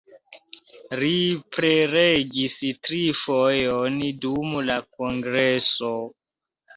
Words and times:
Li 1.01 1.17
prelegis 1.57 2.55
tri 2.87 3.01
fojojn 3.19 3.99
dum 4.23 4.57
la 4.71 4.79
kongreso. 5.03 5.93